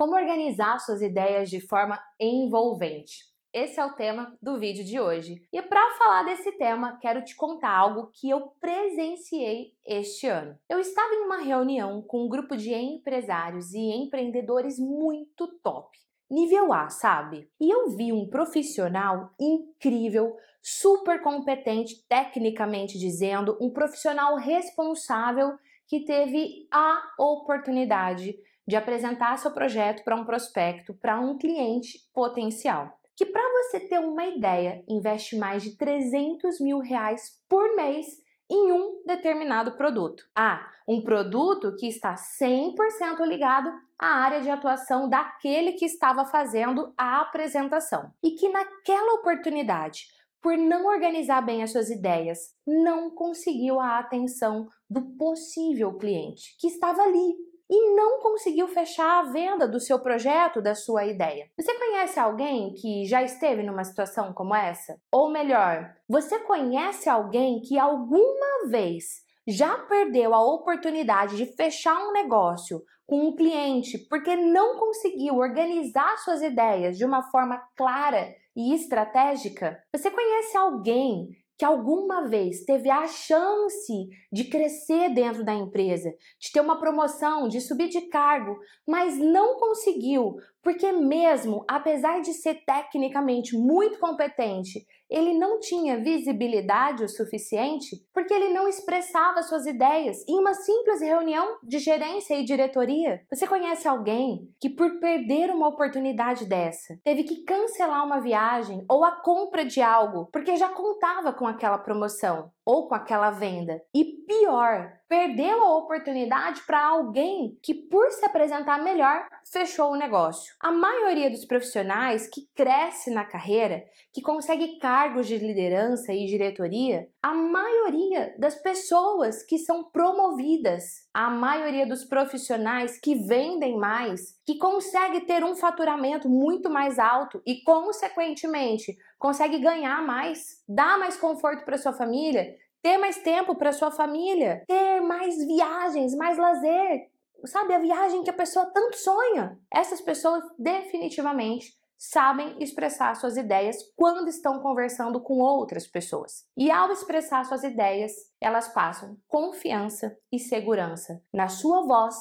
[0.00, 3.18] Como organizar suas ideias de forma envolvente?
[3.52, 5.46] Esse é o tema do vídeo de hoje.
[5.52, 10.58] E para falar desse tema, quero te contar algo que eu presenciei este ano.
[10.70, 15.98] Eu estava em uma reunião com um grupo de empresários e empreendedores muito top.
[16.30, 17.50] Nível A, sabe?
[17.60, 26.66] E eu vi um profissional incrível, super competente, tecnicamente dizendo, um profissional responsável que teve
[26.72, 28.34] a oportunidade
[28.70, 32.96] de apresentar seu projeto para um prospecto, para um cliente potencial.
[33.16, 38.06] Que para você ter uma ideia, investe mais de 300 mil reais por mês
[38.48, 40.22] em um determinado produto.
[40.36, 46.94] Ah, um produto que está 100% ligado à área de atuação daquele que estava fazendo
[46.96, 48.12] a apresentação.
[48.22, 50.04] E que naquela oportunidade,
[50.40, 56.68] por não organizar bem as suas ideias, não conseguiu a atenção do possível cliente que
[56.68, 61.48] estava ali e não conseguiu fechar a venda do seu projeto, da sua ideia.
[61.56, 65.00] Você conhece alguém que já esteve numa situação como essa?
[65.12, 72.12] Ou melhor, você conhece alguém que alguma vez já perdeu a oportunidade de fechar um
[72.12, 78.74] negócio com um cliente porque não conseguiu organizar suas ideias de uma forma clara e
[78.74, 79.80] estratégica?
[79.94, 81.28] Você conhece alguém
[81.60, 87.48] que alguma vez teve a chance de crescer dentro da empresa, de ter uma promoção,
[87.48, 88.58] de subir de cargo,
[88.88, 97.02] mas não conseguiu, porque mesmo apesar de ser tecnicamente muito competente, ele não tinha visibilidade
[97.02, 102.44] o suficiente porque ele não expressava suas ideias em uma simples reunião de gerência e
[102.44, 103.20] diretoria.
[103.28, 109.04] Você conhece alguém que, por perder uma oportunidade dessa, teve que cancelar uma viagem ou
[109.04, 113.82] a compra de algo porque já contava com aquela promoção ou com aquela venda?
[113.92, 120.54] E pior, perdeu a oportunidade para alguém que, por se apresentar melhor, fechou o negócio.
[120.60, 127.08] A maioria dos profissionais que cresce na carreira, que consegue cargos de liderança e diretoria,
[127.20, 134.58] a maioria das pessoas que são promovidas, a maioria dos profissionais que vendem mais, que
[134.58, 141.64] consegue ter um faturamento muito mais alto e, consequentemente, consegue ganhar mais, dar mais conforto
[141.64, 147.10] para sua família, ter mais tempo para sua família, ter mais viagens, mais lazer,
[147.44, 149.58] sabe, a viagem que a pessoa tanto sonha.
[149.72, 156.46] Essas pessoas definitivamente sabem expressar suas ideias quando estão conversando com outras pessoas.
[156.56, 162.16] E ao expressar suas ideias, elas passam confiança e segurança na sua voz,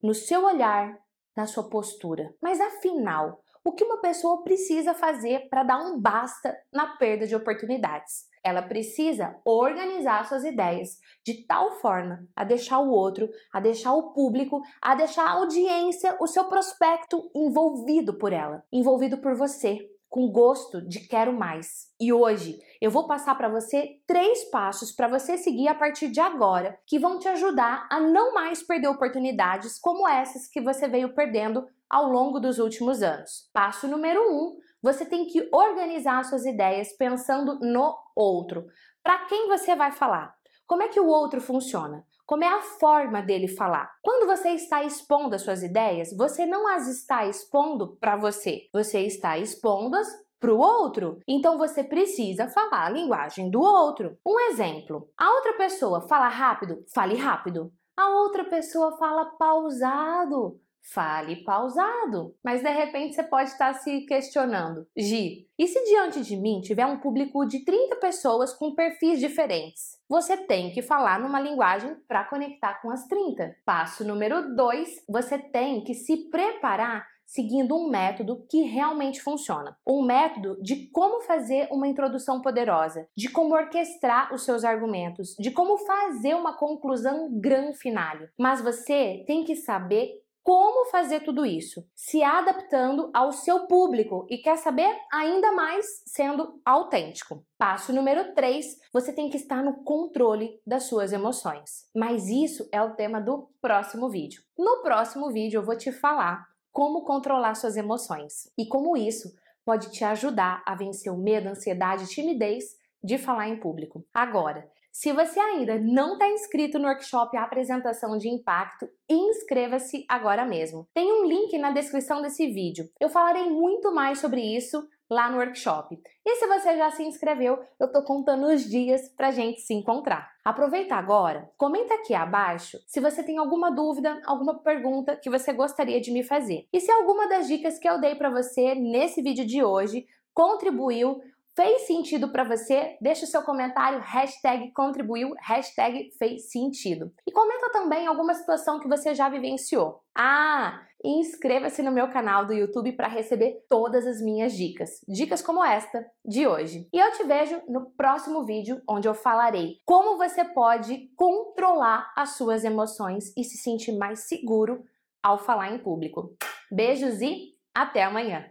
[0.00, 0.96] no seu olhar,
[1.36, 2.32] na sua postura.
[2.40, 7.36] Mas afinal, o que uma pessoa precisa fazer para dar um basta na perda de
[7.36, 8.26] oportunidades?
[8.42, 14.14] Ela precisa organizar suas ideias de tal forma a deixar o outro, a deixar o
[14.14, 20.32] público, a deixar a audiência, o seu prospecto envolvido por ela, envolvido por você, com
[20.32, 21.88] gosto de quero mais.
[22.00, 26.20] E hoje eu vou passar para você três passos para você seguir a partir de
[26.20, 31.14] agora que vão te ajudar a não mais perder oportunidades como essas que você veio
[31.14, 33.48] perdendo ao longo dos últimos anos.
[33.52, 38.66] Passo número um: você tem que organizar suas ideias pensando no outro.
[39.02, 40.34] Para quem você vai falar?
[40.66, 42.04] Como é que o outro funciona?
[42.26, 43.90] Como é a forma dele falar?
[44.02, 49.00] Quando você está expondo as suas ideias, você não as está expondo para você, você
[49.00, 50.06] está expondo-as
[50.38, 51.18] para o outro.
[51.26, 54.18] Então você precisa falar a linguagem do outro.
[54.26, 57.72] Um exemplo: a outra pessoa fala rápido, fale rápido.
[57.96, 62.34] A outra pessoa fala pausado, Fale pausado.
[62.42, 66.86] Mas de repente você pode estar se questionando: Gi, e se diante de mim tiver
[66.86, 69.98] um público de 30 pessoas com perfis diferentes?
[70.08, 73.56] Você tem que falar numa linguagem para conectar com as 30.
[73.64, 79.76] Passo número 2: você tem que se preparar seguindo um método que realmente funciona.
[79.86, 85.50] Um método de como fazer uma introdução poderosa, de como orquestrar os seus argumentos, de
[85.50, 88.30] como fazer uma conclusão grande finale.
[88.38, 90.10] Mas você tem que saber
[90.42, 91.86] como fazer tudo isso?
[91.94, 97.44] Se adaptando ao seu público e quer saber ainda mais sendo autêntico.
[97.58, 101.86] Passo número 3, você tem que estar no controle das suas emoções.
[101.94, 104.42] Mas isso é o tema do próximo vídeo.
[104.56, 109.32] No próximo vídeo eu vou te falar como controlar suas emoções e como isso
[109.64, 112.64] pode te ajudar a vencer o medo, ansiedade e timidez
[113.02, 114.04] de falar em público.
[114.14, 114.66] Agora,
[114.98, 120.88] se você ainda não está inscrito no workshop Apresentação de Impacto, inscreva-se agora mesmo.
[120.92, 122.90] Tem um link na descrição desse vídeo.
[122.98, 125.96] Eu falarei muito mais sobre isso lá no workshop.
[126.26, 130.32] E se você já se inscreveu, eu tô contando os dias pra gente se encontrar.
[130.44, 136.00] Aproveita agora, comenta aqui abaixo se você tem alguma dúvida, alguma pergunta que você gostaria
[136.00, 136.66] de me fazer.
[136.72, 141.20] E se alguma das dicas que eu dei para você nesse vídeo de hoje contribuiu
[141.58, 142.96] fez sentido para você?
[143.00, 147.12] Deixa o seu comentário, hashtag contribuiu, hashtag fez sentido.
[147.26, 150.00] E comenta também alguma situação que você já vivenciou.
[150.16, 155.00] Ah, inscreva-se no meu canal do YouTube para receber todas as minhas dicas.
[155.08, 156.88] Dicas como esta de hoje.
[156.92, 162.36] E eu te vejo no próximo vídeo, onde eu falarei como você pode controlar as
[162.36, 164.84] suas emoções e se sentir mais seguro
[165.20, 166.36] ao falar em público.
[166.70, 168.48] Beijos e até amanhã!